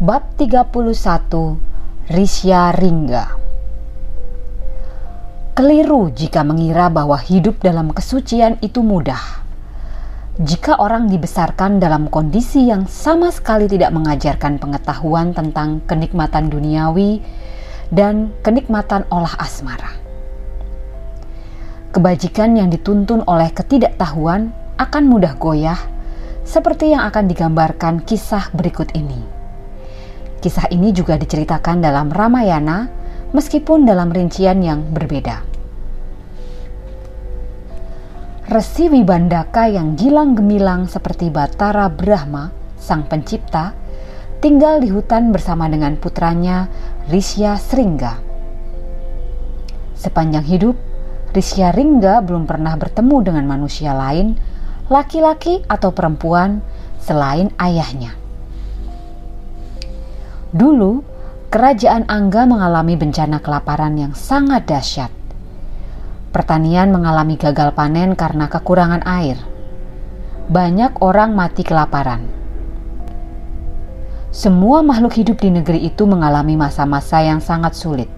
[0.00, 0.72] Bab 31
[2.08, 3.36] Risya Ringga
[5.52, 9.20] Keliru jika mengira bahwa hidup dalam kesucian itu mudah.
[10.40, 17.20] Jika orang dibesarkan dalam kondisi yang sama sekali tidak mengajarkan pengetahuan tentang kenikmatan duniawi
[17.92, 19.99] dan kenikmatan olah asmara.
[21.90, 25.78] Kebajikan yang dituntun oleh ketidaktahuan akan mudah goyah
[26.46, 29.18] seperti yang akan digambarkan kisah berikut ini.
[30.38, 32.86] Kisah ini juga diceritakan dalam Ramayana,
[33.34, 35.42] meskipun dalam rincian yang berbeda.
[38.50, 43.74] Resi Wibandaka yang gilang gemilang seperti Batara Brahma, sang pencipta,
[44.42, 46.66] tinggal di hutan bersama dengan putranya
[47.06, 48.18] Risya Sringga.
[49.94, 50.89] Sepanjang hidup,
[51.30, 54.34] Risya Ringga belum pernah bertemu dengan manusia lain,
[54.90, 56.58] laki-laki atau perempuan,
[56.98, 58.18] selain ayahnya.
[60.50, 61.06] Dulu,
[61.54, 65.14] kerajaan Angga mengalami bencana kelaparan yang sangat dahsyat.
[66.34, 69.38] Pertanian mengalami gagal panen karena kekurangan air.
[70.50, 72.26] Banyak orang mati kelaparan.
[74.34, 78.10] Semua makhluk hidup di negeri itu mengalami masa-masa yang sangat sulit.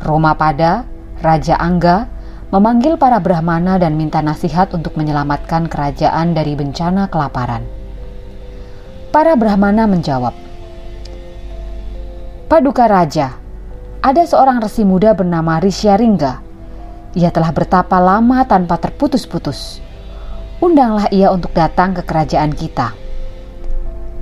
[0.00, 2.08] Roma pada Raja Angga,
[2.52, 7.64] memanggil para Brahmana dan minta nasihat untuk menyelamatkan kerajaan dari bencana kelaparan.
[9.10, 10.36] Para Brahmana menjawab,
[12.46, 13.34] Paduka Raja,
[13.98, 16.38] ada seorang resi muda bernama Ringga.
[17.18, 19.82] Ia telah bertapa lama tanpa terputus-putus.
[20.62, 22.94] Undanglah ia untuk datang ke kerajaan kita.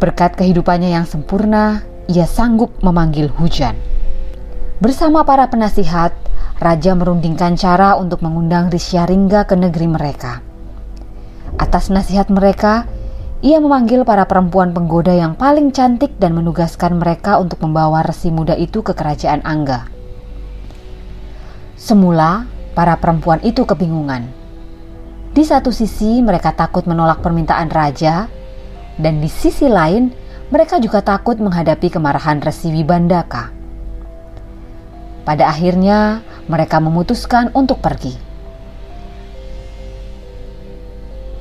[0.01, 3.77] Berkat kehidupannya yang sempurna, ia sanggup memanggil hujan.
[4.81, 6.17] Bersama para penasihat,
[6.65, 10.41] Raja merundingkan cara untuk mengundang Ringga ke negeri mereka.
[11.61, 12.89] Atas nasihat mereka,
[13.45, 18.57] ia memanggil para perempuan penggoda yang paling cantik dan menugaskan mereka untuk membawa resi muda
[18.57, 19.93] itu ke kerajaan Angga.
[21.77, 24.25] Semula, para perempuan itu kebingungan.
[25.37, 28.25] Di satu sisi, mereka takut menolak permintaan raja,
[28.97, 30.09] dan di sisi lain,
[30.49, 33.53] mereka juga takut menghadapi kemarahan Resi Wibandaka.
[35.29, 38.13] Pada akhirnya, mereka memutuskan untuk pergi.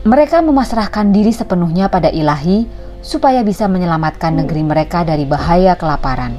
[0.04, 2.68] Mereka memasrahkan diri sepenuhnya pada ilahi
[3.00, 6.36] supaya bisa menyelamatkan negeri mereka dari bahaya kelaparan.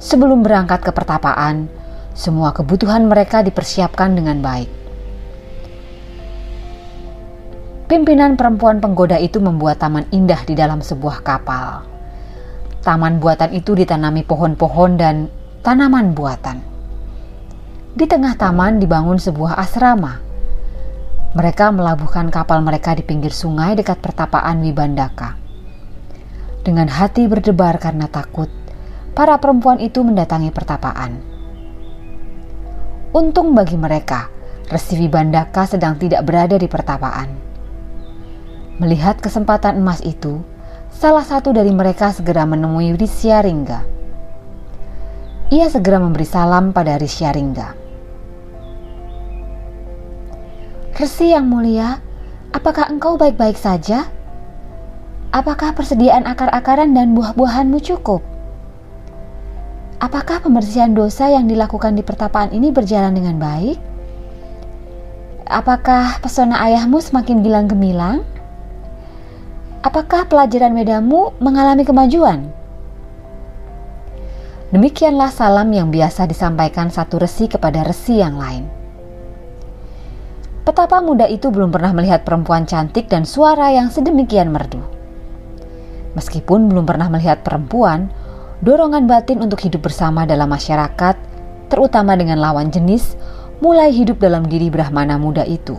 [0.00, 1.68] Sebelum berangkat ke pertapaan,
[2.12, 4.68] semua kebutuhan mereka dipersiapkan dengan baik.
[7.88, 11.84] Pimpinan perempuan penggoda itu membuat taman indah di dalam sebuah kapal.
[12.80, 15.28] Taman buatan itu ditanami pohon-pohon dan
[15.62, 16.58] tanaman buatan.
[17.94, 20.32] Di tengah taman dibangun sebuah asrama
[21.32, 25.40] mereka melabuhkan kapal mereka di pinggir sungai dekat pertapaan Wibandaka.
[26.60, 28.52] Dengan hati berdebar karena takut,
[29.16, 31.24] para perempuan itu mendatangi pertapaan.
[33.16, 34.28] Untung bagi mereka,
[34.68, 37.32] Resi Wibandaka sedang tidak berada di pertapaan.
[38.76, 40.44] Melihat kesempatan emas itu,
[40.92, 44.01] salah satu dari mereka segera menemui Risya Ringga.
[45.52, 47.76] Ia segera memberi salam pada Risya Ringga.
[50.96, 52.00] Resi yang mulia,
[52.56, 54.08] apakah engkau baik-baik saja?
[55.28, 58.24] Apakah persediaan akar-akaran dan buah-buahanmu cukup?
[60.00, 63.76] Apakah pembersihan dosa yang dilakukan di pertapaan ini berjalan dengan baik?
[65.44, 68.24] Apakah pesona ayahmu semakin gilang gemilang?
[69.84, 72.61] Apakah pelajaran medamu mengalami kemajuan?
[74.72, 78.64] Demikianlah salam yang biasa disampaikan satu resi kepada resi yang lain.
[80.64, 84.80] Petapa muda itu belum pernah melihat perempuan cantik dan suara yang sedemikian merdu.
[86.16, 88.08] Meskipun belum pernah melihat perempuan,
[88.64, 91.20] dorongan batin untuk hidup bersama dalam masyarakat,
[91.68, 93.12] terutama dengan lawan jenis,
[93.60, 95.76] mulai hidup dalam diri Brahmana muda itu.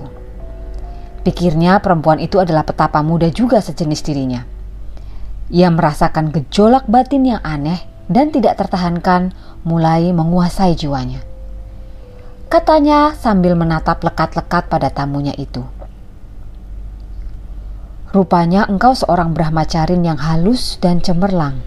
[1.25, 4.45] Pikirnya perempuan itu adalah petapa muda juga sejenis dirinya.
[5.50, 9.36] Ia merasakan gejolak batin yang aneh dan tidak tertahankan
[9.68, 11.24] mulai menguasai jiwanya.
[12.48, 15.66] Katanya sambil menatap lekat-lekat pada tamunya itu.
[18.14, 21.66] Rupanya engkau seorang Brahmacarin yang halus dan cemerlang.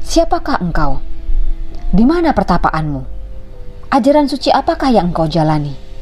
[0.00, 1.04] Siapakah engkau?
[1.92, 3.04] Di mana pertapaanmu?
[3.92, 5.92] Ajaran suci apakah yang engkau jalani?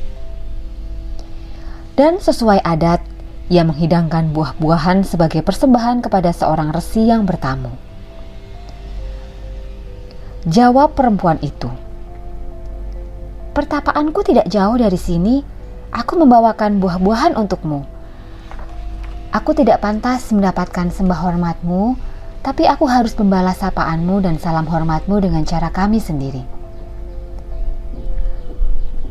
[2.00, 3.04] dan sesuai adat,
[3.52, 7.68] ia menghidangkan buah-buahan sebagai persembahan kepada seorang resi yang bertamu.
[10.48, 11.68] Jawab perempuan itu,
[13.52, 15.44] "Pertapaanku tidak jauh dari sini.
[15.92, 17.84] Aku membawakan buah-buahan untukmu.
[19.36, 21.92] Aku tidak pantas mendapatkan sembah hormatmu,
[22.40, 26.40] tapi aku harus membalas sapaanmu dan salam hormatmu dengan cara kami sendiri."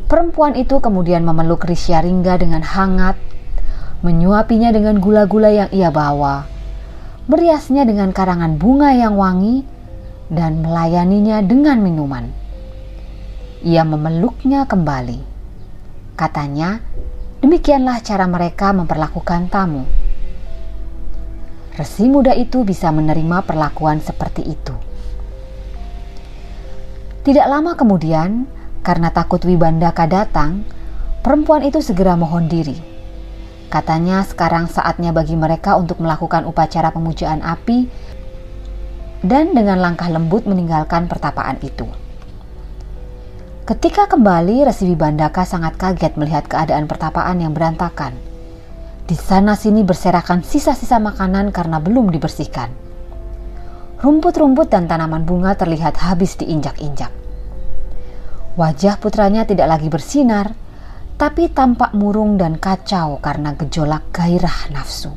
[0.10, 3.22] Perempuan itu kemudian memeluk Ringga dengan hangat,
[4.02, 6.50] menyuapinya dengan gula-gula yang ia bawa,
[7.30, 9.62] meriasnya dengan karangan bunga yang wangi,
[10.30, 12.30] dan melayaninya dengan minuman.
[13.66, 15.20] Ia memeluknya kembali.
[16.16, 16.80] Katanya,
[17.42, 19.84] demikianlah cara mereka memperlakukan tamu.
[21.76, 24.76] Resi muda itu bisa menerima perlakuan seperti itu.
[27.20, 28.48] Tidak lama kemudian,
[28.80, 30.64] karena takut Wibandaka datang,
[31.20, 32.80] perempuan itu segera mohon diri.
[33.70, 37.86] Katanya sekarang saatnya bagi mereka untuk melakukan upacara pemujaan api
[39.20, 41.88] dan dengan langkah lembut meninggalkan pertapaan itu.
[43.68, 48.18] Ketika kembali, Resi Wibandaka sangat kaget melihat keadaan pertapaan yang berantakan.
[49.06, 52.74] Di sana sini berserakan sisa-sisa makanan karena belum dibersihkan.
[54.00, 57.14] Rumput-rumput dan tanaman bunga terlihat habis diinjak-injak.
[58.58, 60.56] Wajah putranya tidak lagi bersinar,
[61.20, 65.14] tapi tampak murung dan kacau karena gejolak gairah nafsu.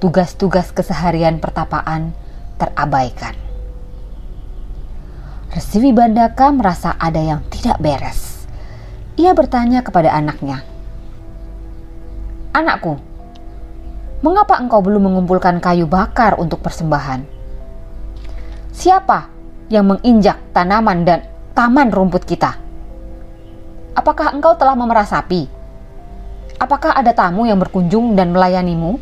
[0.00, 2.16] Tugas-tugas keseharian pertapaan
[2.60, 3.32] terabaikan.
[5.50, 8.44] Resi Wibandaka merasa ada yang tidak beres.
[9.16, 10.62] Ia bertanya kepada anaknya,
[12.52, 13.00] "Anakku,
[14.20, 17.24] mengapa engkau belum mengumpulkan kayu bakar untuk persembahan?
[18.70, 19.40] Siapa
[19.70, 22.58] yang menginjak tanaman dan taman rumput kita.
[23.94, 25.46] Apakah engkau telah memerah sapi?
[26.58, 28.98] Apakah ada tamu yang berkunjung dan melayanimu?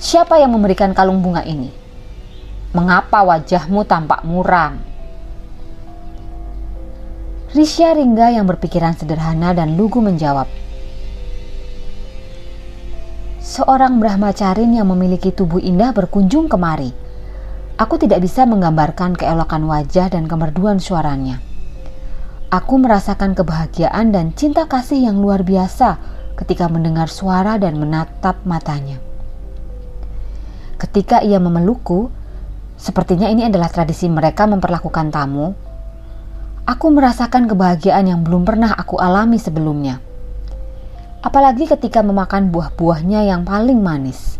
[0.00, 1.83] Siapa yang memberikan kalung bunga ini?
[2.74, 4.82] Mengapa wajahmu tampak muram?
[7.54, 10.50] Risya Ringga yang berpikiran sederhana dan lugu menjawab,
[13.38, 17.04] Seorang Brahmacarin yang memiliki tubuh indah berkunjung kemari
[17.74, 21.42] Aku tidak bisa menggambarkan keelokan wajah dan kemerduan suaranya.
[22.54, 25.98] Aku merasakan kebahagiaan dan cinta kasih yang luar biasa
[26.38, 29.02] ketika mendengar suara dan menatap matanya.
[30.78, 32.14] Ketika ia memelukku,
[32.84, 35.56] sepertinya ini adalah tradisi mereka memperlakukan tamu.
[36.68, 40.04] Aku merasakan kebahagiaan yang belum pernah aku alami sebelumnya.
[41.24, 44.36] Apalagi ketika memakan buah-buahnya yang paling manis.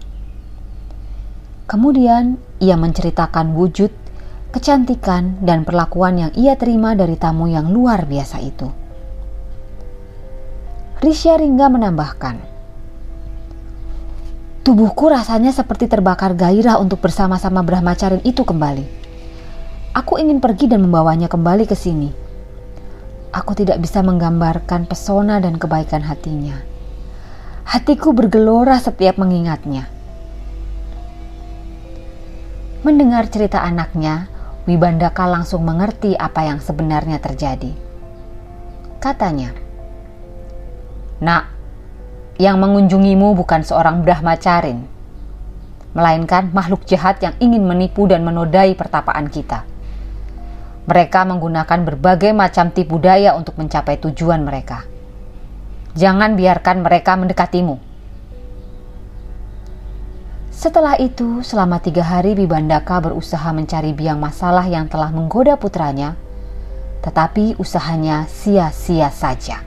[1.64, 3.88] Kemudian ia menceritakan wujud,
[4.52, 8.68] kecantikan, dan perlakuan yang ia terima dari tamu yang luar biasa itu.
[11.00, 12.53] Risha Ringga menambahkan,
[14.64, 18.88] Tubuhku rasanya seperti terbakar gairah untuk bersama-sama Brahmacarin itu kembali.
[19.92, 22.09] Aku ingin pergi dan membawanya kembali ke sini.
[23.28, 26.56] Aku tidak bisa menggambarkan pesona dan kebaikan hatinya.
[27.68, 29.85] Hatiku bergelora setiap mengingatnya.
[32.88, 34.33] Mendengar cerita anaknya,
[34.64, 37.76] Wibandaka langsung mengerti apa yang sebenarnya terjadi.
[38.97, 39.52] Katanya,
[41.21, 41.53] Nak,
[42.41, 44.87] yang mengunjungimu bukan seorang Brahmacarin,
[45.95, 49.62] melainkan makhluk jahat yang ingin menipu dan menodai pertapaan kita.
[50.85, 54.85] Mereka menggunakan berbagai macam tipu daya untuk mencapai tujuan mereka.
[55.95, 57.95] Jangan biarkan mereka mendekatimu
[60.55, 66.14] setelah itu, selama tiga hari Bibandaka berusaha mencari biang masalah yang telah menggoda putranya,
[67.03, 69.61] tetapi usahanya sia-sia saja.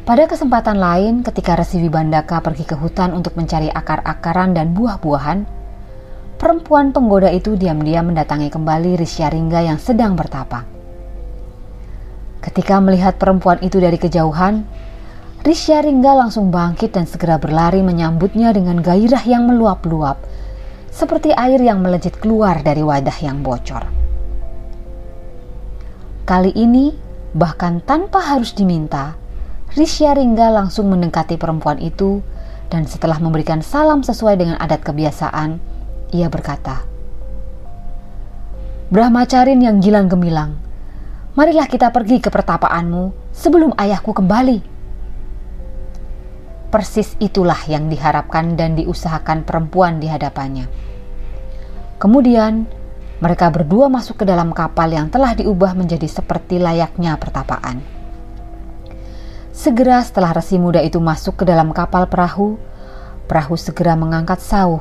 [0.00, 5.44] Pada kesempatan lain, ketika Resi Wibandaka pergi ke hutan untuk mencari akar-akaran dan buah-buahan,
[6.40, 10.64] perempuan penggoda itu diam-diam mendatangi kembali Risyaringga yang sedang bertapa.
[12.40, 14.64] Ketika melihat perempuan itu dari kejauhan,
[15.44, 20.16] Risya Ringga langsung bangkit dan segera berlari menyambutnya dengan gairah yang meluap-luap,
[20.88, 23.84] seperti air yang melejit keluar dari wadah yang bocor.
[26.24, 26.92] Kali ini,
[27.36, 29.19] bahkan tanpa harus diminta,
[29.70, 32.26] Risyaringga langsung mendekati perempuan itu
[32.66, 35.62] dan setelah memberikan salam sesuai dengan adat kebiasaan,
[36.10, 36.82] ia berkata,
[38.90, 40.58] Brahmacarin yang gilang gemilang,
[41.38, 44.58] marilah kita pergi ke pertapaanmu sebelum ayahku kembali.
[46.74, 50.66] Persis itulah yang diharapkan dan diusahakan perempuan di hadapannya.
[52.02, 52.66] Kemudian,
[53.22, 57.99] mereka berdua masuk ke dalam kapal yang telah diubah menjadi seperti layaknya pertapaan.
[59.60, 62.56] Segera setelah resi muda itu masuk ke dalam kapal perahu,
[63.28, 64.80] perahu segera mengangkat sauh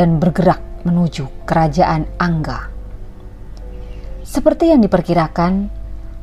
[0.00, 2.72] dan bergerak menuju kerajaan Angga.
[4.24, 5.68] Seperti yang diperkirakan,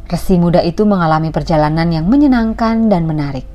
[0.10, 3.46] resi muda itu mengalami perjalanan yang menyenangkan dan menarik.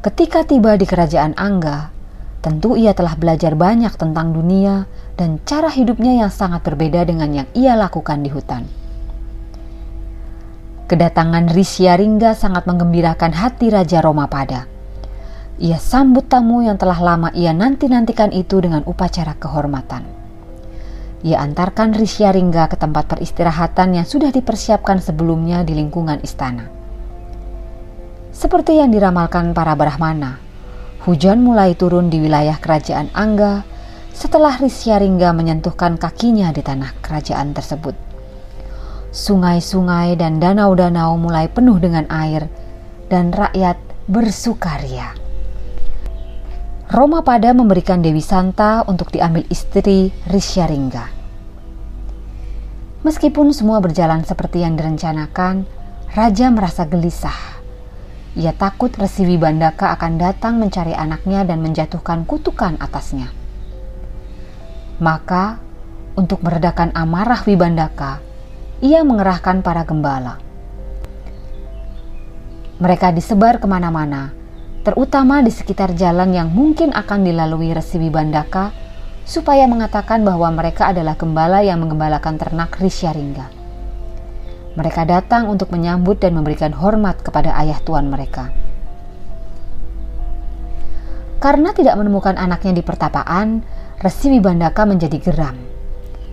[0.00, 1.92] Ketika tiba di kerajaan Angga,
[2.40, 4.88] tentu ia telah belajar banyak tentang dunia
[5.20, 8.87] dan cara hidupnya yang sangat berbeda dengan yang ia lakukan di hutan.
[10.88, 14.64] Kedatangan Ringga sangat menggembirakan hati Raja Romapada.
[15.60, 20.08] Ia sambut tamu yang telah lama ia nanti-nantikan itu dengan upacara kehormatan.
[21.28, 26.72] Ia antarkan Ringga ke tempat peristirahatan yang sudah dipersiapkan sebelumnya di lingkungan istana.
[28.32, 30.40] Seperti yang diramalkan para Brahmana,
[31.04, 33.60] hujan mulai turun di wilayah kerajaan Angga
[34.16, 38.07] setelah Ringga menyentuhkan kakinya di tanah kerajaan tersebut.
[39.08, 42.44] Sungai-sungai dan danau-danau mulai penuh dengan air
[43.08, 45.16] dan rakyat bersukaria.
[46.92, 51.08] Roma pada memberikan Dewi Santa untuk diambil istri Risyaringga.
[53.00, 55.64] Meskipun semua berjalan seperti yang direncanakan,
[56.12, 57.60] Raja merasa gelisah.
[58.36, 63.32] Ia takut Resi Wibandaka akan datang mencari anaknya dan menjatuhkan kutukan atasnya.
[65.00, 65.60] Maka,
[66.12, 68.27] untuk meredakan amarah Wibandaka,
[68.78, 70.38] ia mengerahkan para gembala.
[72.78, 74.30] Mereka disebar ke mana-mana,
[74.86, 78.70] terutama di sekitar jalan yang mungkin akan dilalui Resi Wibandaka,
[79.26, 83.50] supaya mengatakan bahwa mereka adalah gembala yang menggembalakan ternak Risyaringga.
[84.78, 88.54] Mereka datang untuk menyambut dan memberikan hormat kepada ayah tuan mereka.
[91.42, 93.66] Karena tidak menemukan anaknya di pertapaan,
[93.98, 95.67] Resi Wibandaka menjadi geram.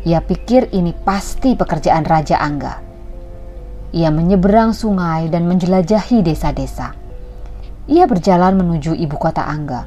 [0.06, 2.80] Ia pikir ini pasti pekerjaan Raja Angga.
[3.92, 7.06] Ia menyeberang sungai dan menjelajahi desa-desa
[7.86, 9.86] ia berjalan menuju ibu kota Angga.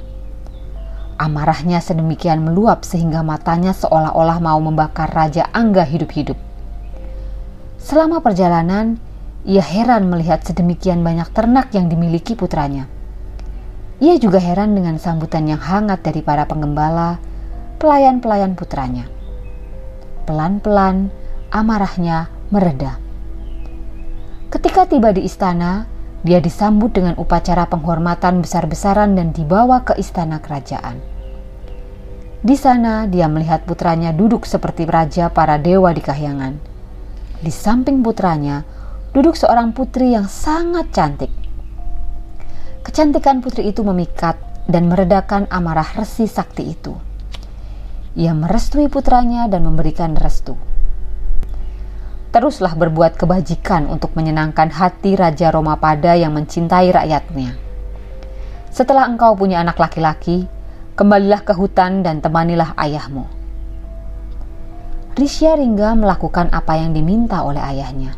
[1.18, 6.38] Amarahnya sedemikian meluap sehingga matanya seolah-olah mau membakar Raja Angga hidup-hidup.
[7.82, 9.02] Selama perjalanan,
[9.42, 12.86] ia heran melihat sedemikian banyak ternak yang dimiliki putranya.
[13.98, 17.18] Ia juga heran dengan sambutan yang hangat dari para penggembala,
[17.82, 19.10] pelayan-pelayan putranya.
[20.28, 21.08] Pelan-pelan,
[21.48, 23.00] amarahnya mereda.
[24.52, 25.88] Ketika tiba di istana,
[26.20, 31.00] dia disambut dengan upacara penghormatan besar-besaran dan dibawa ke istana kerajaan.
[32.44, 36.60] Di sana dia melihat putranya duduk seperti raja para dewa di kahyangan.
[37.40, 38.68] Di samping putranya
[39.16, 41.32] duduk seorang putri yang sangat cantik.
[42.84, 44.36] Kecantikan putri itu memikat
[44.68, 47.07] dan meredakan amarah resi sakti itu.
[48.18, 50.58] Ia merestui putranya dan memberikan restu
[52.28, 57.56] teruslah berbuat kebajikan untuk menyenangkan hati Raja Romapada yang mencintai rakyatnya.
[58.68, 60.44] Setelah engkau punya anak laki-laki,
[60.92, 63.24] kembalilah ke hutan dan temanilah ayahmu.
[65.18, 68.14] Risya Ringga melakukan apa yang diminta oleh ayahnya.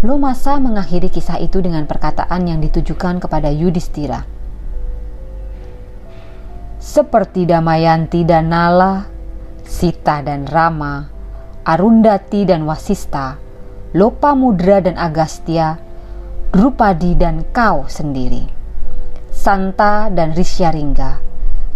[0.00, 4.35] Lomasa mengakhiri kisah itu dengan perkataan yang ditujukan kepada Yudhistira.
[6.86, 9.02] Seperti Damayanti dan Nala,
[9.66, 11.02] Sita dan Rama,
[11.66, 13.34] Arundati dan Wasista,
[13.90, 15.82] Lopamudra dan Agastya,
[16.54, 18.46] Drupadi dan kau sendiri.
[19.34, 21.18] Santa dan Risyaringga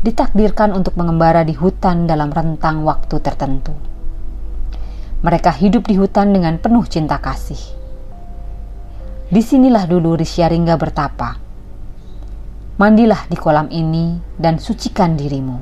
[0.07, 3.75] ditakdirkan untuk mengembara di hutan dalam rentang waktu tertentu.
[5.27, 7.59] Mereka hidup di hutan dengan penuh cinta kasih.
[9.27, 11.50] Di sinilah dulu Risyaringga bertapa.
[12.81, 15.61] Mandilah di kolam ini dan sucikan dirimu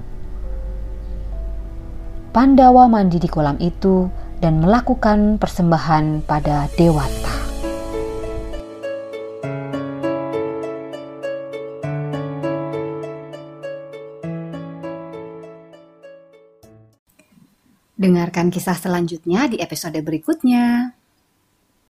[2.31, 4.07] Pandawa mandi di kolam itu
[4.39, 7.35] dan melakukan persembahan pada Dewata.
[17.99, 20.95] Dengarkan kisah selanjutnya di episode berikutnya.